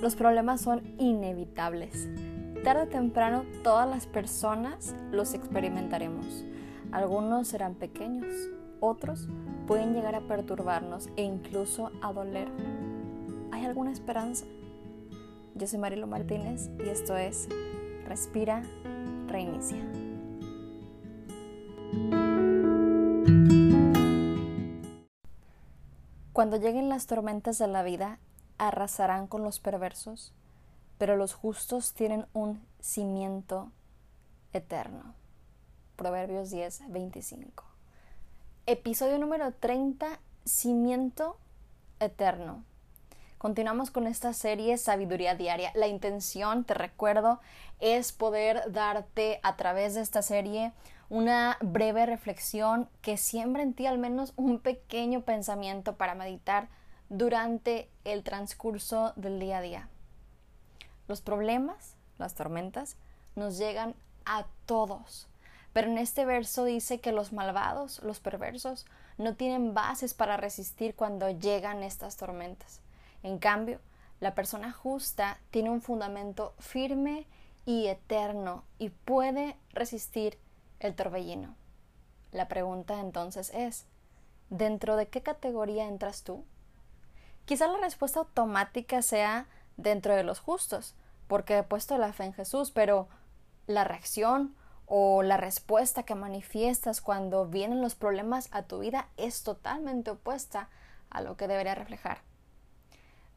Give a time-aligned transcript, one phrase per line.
[0.00, 2.08] Los problemas son inevitables.
[2.62, 6.44] Tarde o temprano todas las personas los experimentaremos.
[6.92, 8.34] Algunos serán pequeños,
[8.80, 9.28] otros
[9.66, 12.48] pueden llegar a perturbarnos e incluso a doler.
[13.52, 14.44] ¿Hay alguna esperanza?
[15.54, 17.48] Yo soy Marilo Martínez y esto es
[18.06, 18.62] Respira,
[19.26, 19.82] Reinicia.
[26.32, 28.18] Cuando lleguen las tormentas de la vida,
[28.58, 30.32] arrasarán con los perversos,
[30.98, 33.70] pero los justos tienen un cimiento
[34.52, 35.14] eterno.
[35.96, 37.64] Proverbios 10, 25.
[38.66, 41.38] Episodio número 30, cimiento
[42.00, 42.64] eterno.
[43.38, 45.70] Continuamos con esta serie Sabiduría Diaria.
[45.74, 47.40] La intención, te recuerdo,
[47.80, 50.72] es poder darte a través de esta serie
[51.08, 56.68] una breve reflexión que siembra en ti al menos un pequeño pensamiento para meditar
[57.08, 59.88] durante el transcurso del día a día.
[61.08, 62.96] Los problemas, las tormentas,
[63.36, 65.28] nos llegan a todos.
[65.72, 68.86] Pero en este verso dice que los malvados, los perversos,
[69.18, 72.80] no tienen bases para resistir cuando llegan estas tormentas.
[73.22, 73.80] En cambio,
[74.20, 77.26] la persona justa tiene un fundamento firme
[77.66, 80.38] y eterno y puede resistir
[80.80, 81.54] el torbellino.
[82.32, 83.86] La pregunta entonces es,
[84.50, 86.44] ¿dentro de qué categoría entras tú?
[87.46, 90.94] Quizá la respuesta automática sea dentro de los justos,
[91.28, 93.08] porque he puesto la fe en Jesús, pero
[93.66, 94.54] la reacción
[94.86, 100.68] o la respuesta que manifiestas cuando vienen los problemas a tu vida es totalmente opuesta
[101.08, 102.18] a lo que debería reflejar.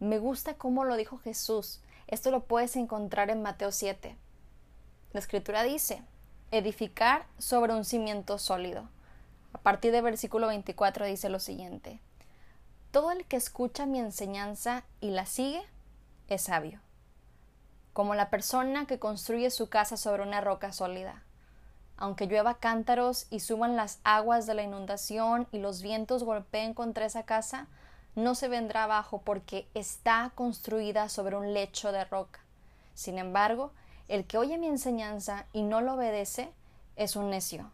[0.00, 1.80] Me gusta cómo lo dijo Jesús.
[2.06, 4.16] Esto lo puedes encontrar en Mateo 7.
[5.12, 6.02] La escritura dice,
[6.50, 8.88] edificar sobre un cimiento sólido.
[9.52, 12.00] A partir del versículo 24 dice lo siguiente,
[12.90, 15.62] todo el que escucha mi enseñanza y la sigue
[16.28, 16.80] es sabio,
[17.92, 21.22] como la persona que construye su casa sobre una roca sólida.
[21.96, 27.06] Aunque llueva cántaros y suban las aguas de la inundación y los vientos golpeen contra
[27.06, 27.66] esa casa,
[28.14, 32.40] no se vendrá abajo porque está construida sobre un lecho de roca.
[32.94, 33.72] Sin embargo,
[34.08, 36.52] el que oye mi enseñanza y no lo obedece
[36.96, 37.70] es un necio,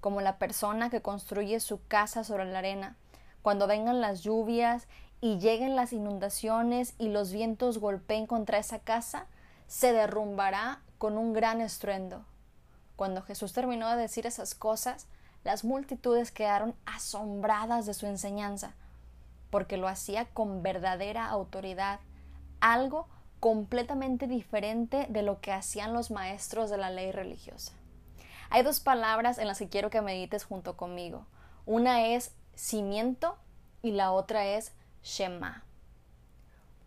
[0.00, 2.96] como la persona que construye su casa sobre la arena.
[3.42, 4.86] Cuando vengan las lluvias
[5.20, 9.26] y lleguen las inundaciones y los vientos golpeen contra esa casa,
[9.66, 12.24] se derrumbará con un gran estruendo.
[12.96, 15.06] Cuando Jesús terminó de decir esas cosas,
[15.44, 18.74] las multitudes quedaron asombradas de su enseñanza,
[19.50, 22.00] porque lo hacía con verdadera autoridad,
[22.60, 23.06] algo
[23.40, 27.72] completamente diferente de lo que hacían los maestros de la ley religiosa.
[28.50, 31.26] Hay dos palabras en las que quiero que medites junto conmigo.
[31.66, 33.38] Una es cimiento
[33.82, 34.72] y la otra es
[35.04, 35.64] Shema.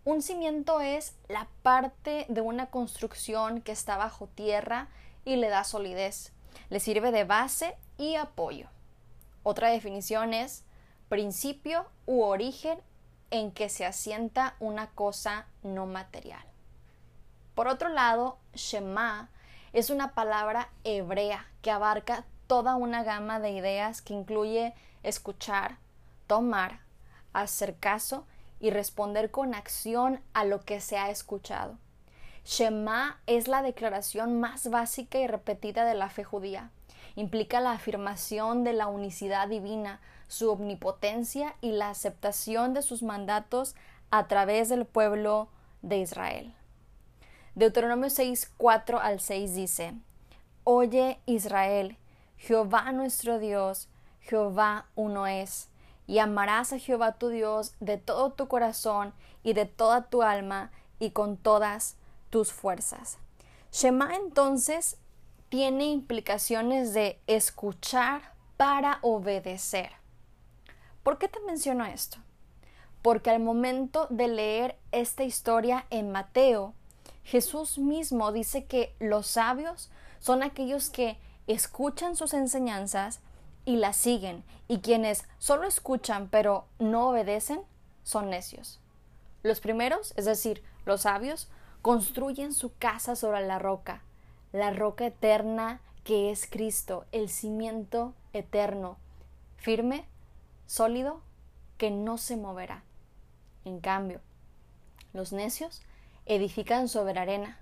[0.03, 4.89] Un cimiento es la parte de una construcción que está bajo tierra
[5.23, 6.33] y le da solidez.
[6.69, 8.67] Le sirve de base y apoyo.
[9.43, 10.65] Otra definición es
[11.07, 12.79] principio u origen
[13.29, 16.43] en que se asienta una cosa no material.
[17.55, 19.29] Por otro lado, Shema
[19.71, 25.77] es una palabra hebrea que abarca toda una gama de ideas que incluye escuchar,
[26.27, 26.81] tomar,
[27.33, 28.25] hacer caso
[28.59, 31.77] y responder con acción a lo que se ha escuchado.
[32.45, 36.71] Shema es la declaración más básica y repetida de la fe judía.
[37.15, 43.75] Implica la afirmación de la unicidad divina, su omnipotencia y la aceptación de sus mandatos
[44.11, 45.49] a través del pueblo
[45.81, 46.53] de Israel.
[47.55, 49.93] Deuteronomio 6, 4 al 6 dice,
[50.63, 51.97] Oye Israel,
[52.37, 53.89] Jehová nuestro Dios,
[54.21, 55.69] Jehová uno es,
[56.07, 60.71] y amarás a Jehová tu Dios de todo tu corazón y de toda tu alma
[60.99, 61.95] y con todas
[62.29, 63.17] tus fuerzas.
[63.71, 64.97] Shema entonces
[65.49, 69.91] tiene implicaciones de escuchar para obedecer.
[71.03, 72.17] ¿Por qué te menciono esto?
[73.01, 76.73] Porque al momento de leer esta historia en Mateo,
[77.23, 81.17] Jesús mismo dice que los sabios son aquellos que
[81.47, 83.19] escuchan sus enseñanzas
[83.65, 87.61] y las siguen, y quienes solo escuchan pero no obedecen
[88.03, 88.79] son necios.
[89.43, 91.49] Los primeros, es decir, los sabios,
[91.81, 94.01] construyen su casa sobre la roca,
[94.51, 98.97] la roca eterna que es Cristo, el cimiento eterno,
[99.57, 100.05] firme
[100.65, 101.21] sólido
[101.77, 102.83] que no se moverá.
[103.65, 104.21] En cambio,
[105.13, 105.81] los necios
[106.25, 107.59] edifican sobre arena.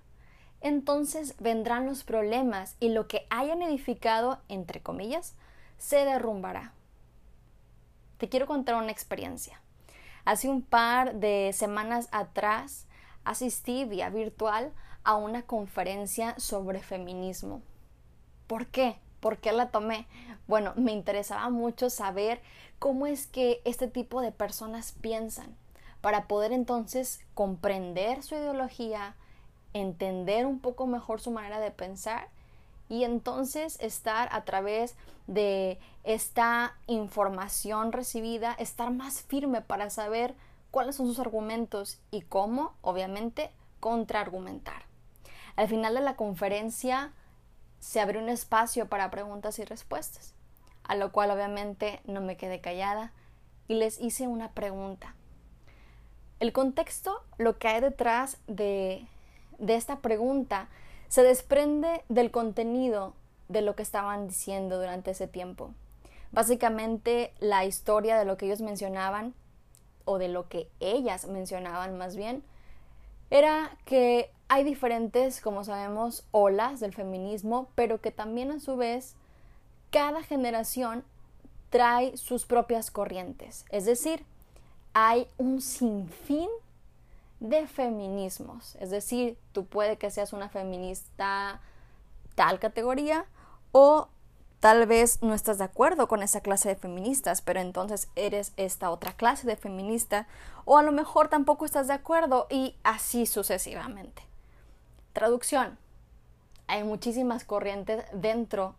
[0.62, 5.36] Entonces vendrán los problemas y lo que hayan edificado, entre comillas,
[5.80, 6.74] se derrumbará.
[8.20, 9.60] Te quiero contar una experiencia.
[10.26, 12.86] Hace un par de semanas atrás
[13.24, 14.72] asistí vía virtual
[15.04, 17.64] a una conferencia sobre feminismo.
[18.46, 19.00] ¿Por qué?
[19.22, 20.06] ¿Por qué la tomé?
[20.48, 22.42] Bueno, me interesaba mucho saber
[22.78, 25.56] cómo es que este tipo de personas piensan,
[26.02, 29.16] para poder entonces comprender su ideología,
[29.74, 32.30] entender un poco mejor su manera de pensar
[32.90, 34.96] y entonces estar a través
[35.28, 40.36] de esta información recibida, estar más firme para saber
[40.72, 44.84] cuáles son sus argumentos y cómo, obviamente, contraargumentar.
[45.56, 47.14] Al final de la conferencia
[47.80, 50.34] se abrió un espacio para preguntas y respuestas,
[50.84, 53.14] a lo cual obviamente no me quedé callada
[53.68, 55.16] y les hice una pregunta.
[56.40, 59.06] El contexto, lo que hay detrás de,
[59.60, 60.70] de esta pregunta,
[61.10, 63.14] se desprende del contenido
[63.50, 65.74] de lo que estaban diciendo durante ese tiempo.
[66.32, 69.34] Básicamente la historia de lo que ellos mencionaban,
[70.06, 72.44] o de lo que ellas mencionaban más bien,
[73.32, 79.16] era que hay diferentes, como sabemos, olas del feminismo, pero que también a su vez
[79.92, 81.04] cada generación
[81.70, 83.66] trae sus propias corrientes.
[83.70, 84.26] Es decir,
[84.94, 86.50] hay un sinfín
[87.40, 88.76] de feminismos.
[88.76, 91.62] Es decir, tú puede que seas una feminista
[92.36, 93.26] tal categoría
[93.72, 94.10] o
[94.60, 98.92] tal vez no estás de acuerdo con esa clase de feministas, pero entonces eres esta
[98.92, 100.28] otra clase de feminista
[100.66, 104.24] o a lo mejor tampoco estás de acuerdo y así sucesivamente.
[105.14, 105.78] Traducción.
[106.68, 108.76] Hay muchísimas corrientes dentro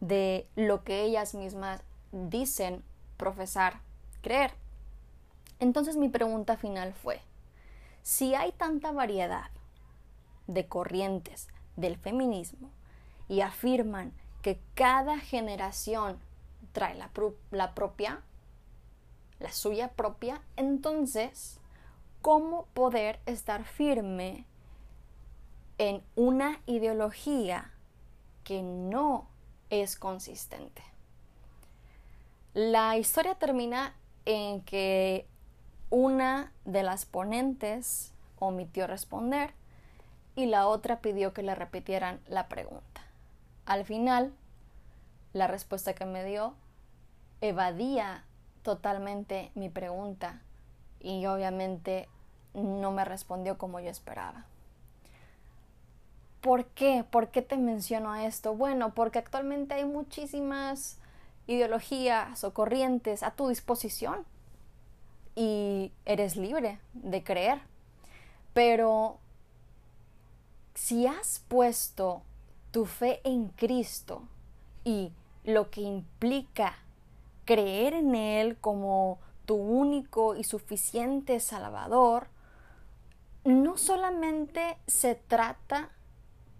[0.00, 1.82] de lo que ellas mismas
[2.12, 2.84] dicen
[3.16, 3.80] profesar,
[4.22, 4.52] creer.
[5.58, 7.20] Entonces mi pregunta final fue,
[8.06, 9.50] si hay tanta variedad
[10.46, 12.70] de corrientes del feminismo
[13.26, 14.12] y afirman
[14.42, 16.20] que cada generación
[16.70, 17.10] trae la,
[17.74, 18.22] propia,
[19.40, 21.58] la suya propia, entonces,
[22.22, 24.46] ¿cómo poder estar firme
[25.78, 27.72] en una ideología
[28.44, 29.26] que no
[29.68, 30.84] es consistente?
[32.54, 35.26] La historia termina en que
[35.90, 39.52] una de las ponentes omitió responder
[40.34, 43.02] y la otra pidió que le repitieran la pregunta.
[43.64, 44.32] Al final,
[45.32, 46.54] la respuesta que me dio
[47.40, 48.24] evadía
[48.62, 50.40] totalmente mi pregunta
[51.00, 52.08] y obviamente
[52.54, 54.44] no me respondió como yo esperaba.
[56.40, 57.04] ¿Por qué?
[57.08, 58.54] ¿Por qué te menciono esto?
[58.54, 60.98] Bueno, porque actualmente hay muchísimas
[61.46, 64.24] ideologías o corrientes a tu disposición
[65.36, 67.60] y eres libre de creer.
[68.54, 69.18] Pero
[70.74, 72.22] si has puesto
[72.72, 74.22] tu fe en Cristo
[74.82, 75.12] y
[75.44, 76.74] lo que implica
[77.44, 82.28] creer en Él como tu único y suficiente Salvador,
[83.44, 85.90] no solamente se trata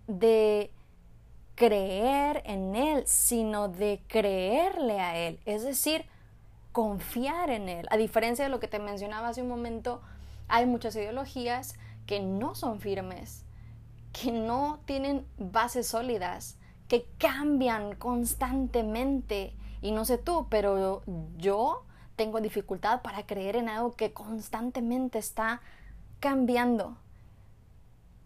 [0.06, 0.70] de
[1.56, 5.40] creer en Él, sino de creerle a Él.
[5.46, 6.06] Es decir,
[6.76, 7.86] confiar en Él.
[7.88, 10.02] A diferencia de lo que te mencionaba hace un momento,
[10.46, 13.46] hay muchas ideologías que no son firmes,
[14.12, 19.54] que no tienen bases sólidas, que cambian constantemente.
[19.80, 21.02] Y no sé tú, pero
[21.38, 21.82] yo
[22.14, 25.62] tengo dificultad para creer en algo que constantemente está
[26.20, 26.98] cambiando.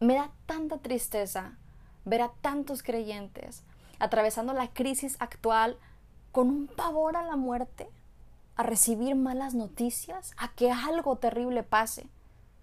[0.00, 1.57] Me da tanta tristeza
[2.04, 3.62] ver a tantos creyentes
[4.00, 5.78] atravesando la crisis actual
[6.33, 7.88] con un pavor a la muerte
[8.61, 12.07] a recibir malas noticias, a que algo terrible pase.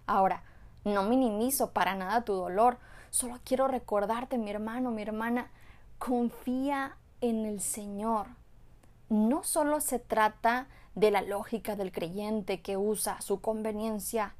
[0.05, 0.43] Ahora,
[0.85, 2.77] no minimizo para nada tu dolor,
[3.09, 5.49] solo quiero recordarte, mi hermano, mi hermana,
[5.97, 8.27] confía en el Señor.
[9.09, 14.35] No solo se trata de la lógica del creyente que usa su conveniencia,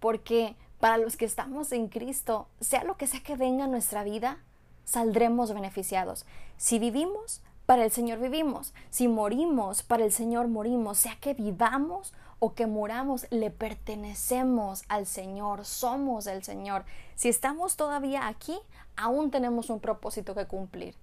[0.00, 4.04] porque para los que estamos en Cristo, sea lo que sea que venga en nuestra
[4.04, 4.40] vida,
[4.84, 6.26] saldremos beneficiados.
[6.58, 8.72] Si vivimos, para el Señor vivimos.
[8.88, 10.96] Si morimos, para el Señor morimos.
[10.96, 16.86] Sea que vivamos o que muramos, le pertenecemos al Señor, somos el Señor.
[17.14, 18.58] Si estamos todavía aquí,
[18.96, 20.94] aún tenemos un propósito que cumplir.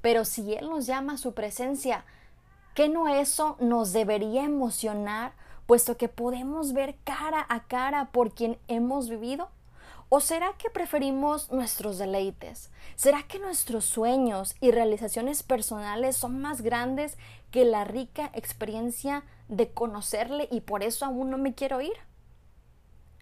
[0.00, 2.06] Pero si Él nos llama a su presencia,
[2.74, 5.34] ¿qué no eso nos debería emocionar,
[5.66, 9.50] puesto que podemos ver cara a cara por quien hemos vivido?
[10.16, 12.70] ¿O será que preferimos nuestros deleites?
[12.94, 17.18] ¿Será que nuestros sueños y realizaciones personales son más grandes
[17.50, 21.96] que la rica experiencia de conocerle y por eso aún no me quiero ir?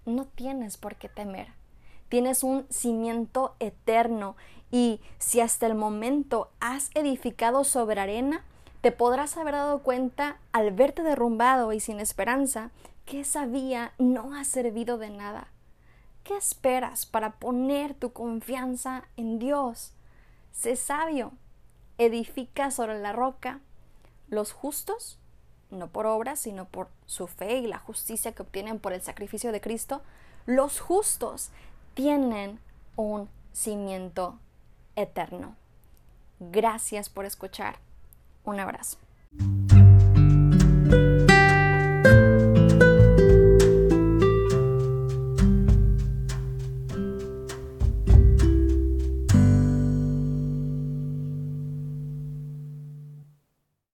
[0.04, 1.54] No tienes por qué temer.
[2.10, 4.36] Tienes un cimiento eterno
[4.70, 8.44] y si hasta el momento has edificado sobre arena,
[8.82, 12.70] te podrás haber dado cuenta al verte derrumbado y sin esperanza
[13.06, 15.48] que esa vía no ha servido de nada
[16.24, 19.92] ¿Qué esperas para poner tu confianza en Dios?
[20.52, 21.32] Sé sabio,
[21.98, 23.58] edifica sobre la roca.
[24.28, 25.18] Los justos,
[25.70, 29.50] no por obras, sino por su fe y la justicia que obtienen por el sacrificio
[29.50, 30.02] de Cristo,
[30.46, 31.50] los justos
[31.94, 32.60] tienen
[32.96, 34.38] un cimiento
[34.94, 35.56] eterno.
[36.38, 37.78] Gracias por escuchar.
[38.44, 38.98] Un abrazo.